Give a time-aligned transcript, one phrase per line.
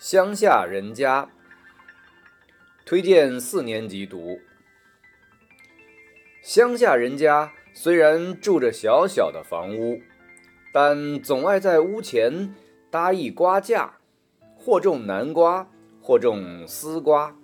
[0.00, 1.28] 乡下人家
[2.86, 4.40] 推荐四年级读。
[6.40, 10.00] 乡下人家虽然住着小小的房屋，
[10.72, 12.54] 但总爱在屋前
[12.90, 13.98] 搭一瓜架，
[14.56, 15.68] 或种南瓜，
[16.00, 17.36] 或种丝瓜，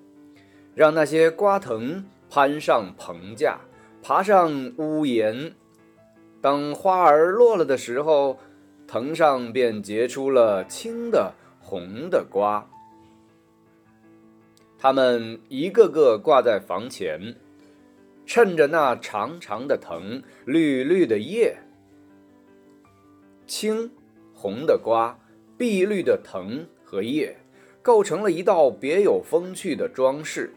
[0.75, 3.61] 让那些瓜藤攀上棚架，
[4.02, 5.54] 爬上屋檐。
[6.41, 8.38] 当花儿落了的时候，
[8.86, 11.34] 藤上便结出了青的。
[11.69, 12.65] 红的瓜，
[14.79, 17.34] 它们一个个挂在房前，
[18.24, 21.59] 衬着那长长的藤、绿绿的叶。
[23.48, 23.91] 青、
[24.33, 25.19] 红的瓜、
[25.59, 27.37] 碧绿的藤和叶，
[27.83, 30.55] 构成了一道别有风趣的装饰，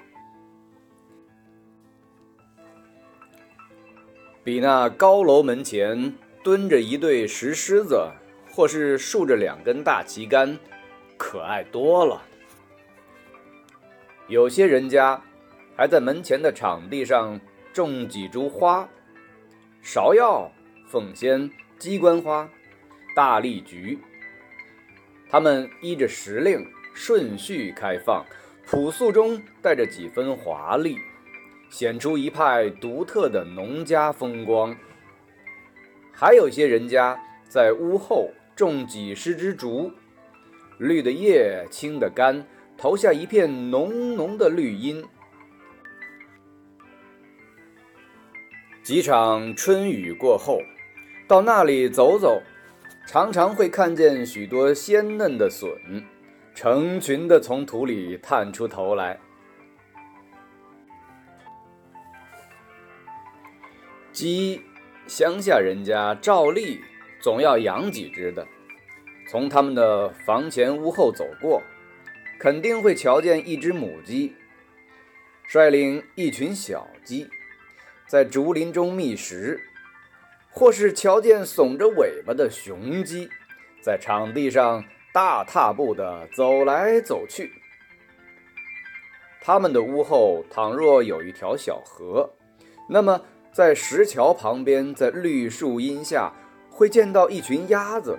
[4.43, 8.11] 比那高楼门前蹲着一对石狮子，
[8.51, 10.59] 或是竖着两根大旗杆。
[11.19, 12.23] 可爱多了。
[14.29, 15.21] 有些人家
[15.75, 17.39] 还在门前的场地上
[17.73, 18.87] 种几株花：
[19.83, 20.49] 芍药、
[20.87, 22.49] 凤仙、鸡冠花、
[23.13, 23.99] 大丽菊。
[25.29, 28.25] 它们依着时令顺序开放，
[28.65, 30.97] 朴素中带着几分华丽，
[31.69, 34.75] 显出一派独特的农家风光。
[36.13, 39.91] 还有些人家在屋后种几十枝竹。
[40.79, 45.03] 绿的叶，青的干，投下一片浓浓的绿荫。
[48.81, 50.59] 几场春雨过后，
[51.27, 52.41] 到那里走走，
[53.05, 55.69] 常常会看见许多鲜嫩的笋，
[56.55, 59.19] 成群的从土里探出头来。
[64.13, 64.61] 鸡，
[65.07, 66.79] 乡下人家照例
[67.21, 68.47] 总要养几只的。
[69.29, 71.61] 从他们的房前屋后走过，
[72.39, 74.33] 肯定会瞧见一只母鸡
[75.47, 77.29] 率领一群小鸡
[78.07, 79.61] 在竹林中觅食，
[80.49, 83.29] 或是瞧见耸着尾巴的雄鸡
[83.83, 84.83] 在场地上
[85.13, 87.51] 大踏步地走来走去。
[89.39, 92.33] 他们的屋后倘若有一条小河，
[92.89, 93.21] 那么
[93.53, 96.33] 在石桥旁边，在绿树荫下，
[96.71, 98.17] 会见到一群鸭子。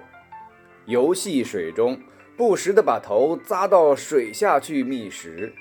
[0.87, 2.01] 游戏水中，
[2.37, 5.53] 不时地把头扎到水下去觅食。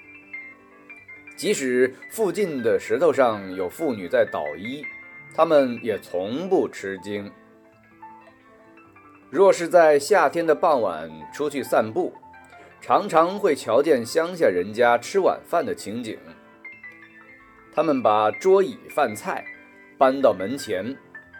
[1.35, 4.83] 即使附近的石头上有妇女在捣衣，
[5.33, 7.31] 他们也从不吃惊。
[9.29, 12.13] 若是在夏天的傍晚出去散步，
[12.81, 16.17] 常常会瞧见乡下人家吃晚饭的情景。
[17.71, 19.45] 他们把桌椅饭菜
[19.97, 20.97] 搬到门前，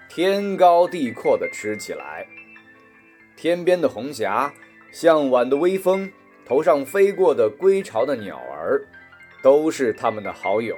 [0.07, 2.27] 天高地阔的吃起来。
[3.41, 4.53] 天边的红霞，
[4.91, 6.11] 向晚的微风，
[6.45, 8.85] 头上飞过的归巢的鸟儿，
[9.41, 10.77] 都是他们的好友。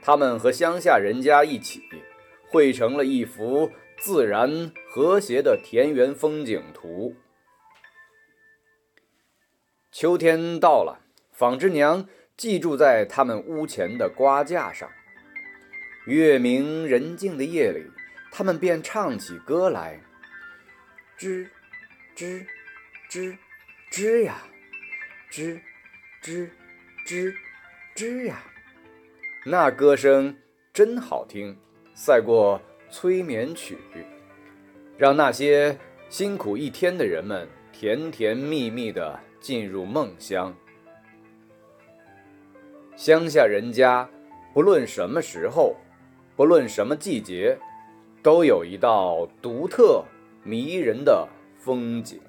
[0.00, 1.82] 他们和乡下人家一起，
[2.48, 7.14] 绘成了一幅自然和谐的田园风景图。
[9.92, 11.00] 秋天到了，
[11.30, 14.88] 纺织娘寄住在他们屋前的瓜架上。
[16.06, 17.84] 月明人静的夜里，
[18.32, 20.00] 他们便唱起歌来。
[21.16, 21.46] 吱，
[22.16, 22.44] 吱，
[23.08, 23.36] 吱，
[23.92, 24.42] 吱呀，
[25.30, 25.60] 吱，
[26.20, 26.48] 吱，
[27.06, 27.32] 吱，
[27.94, 28.42] 吱呀，
[29.44, 30.36] 那歌声
[30.72, 31.56] 真好听，
[31.94, 32.60] 赛过
[32.90, 33.78] 催眠曲，
[34.98, 40.52] 让那些辛苦一天的人们甜甜蜜蜜的进入梦乡。
[42.96, 44.08] 乡下人家，
[44.52, 45.76] 不论什么时候，
[46.34, 47.56] 不论什么季节，
[48.20, 50.04] 都有一道独特。
[50.44, 51.26] 迷人的
[51.58, 52.20] 风景。